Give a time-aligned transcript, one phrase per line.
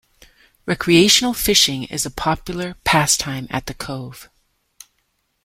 [0.65, 4.31] Recreational fishing is a popular pastime at the cove.